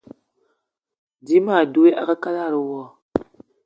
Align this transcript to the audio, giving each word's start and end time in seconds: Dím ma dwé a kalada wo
Dím 1.25 1.43
ma 1.45 1.57
dwé 1.73 1.89
a 2.01 2.13
kalada 2.23 2.59
wo 2.69 2.81